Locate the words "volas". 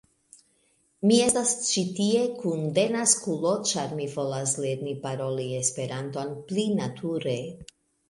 4.17-4.57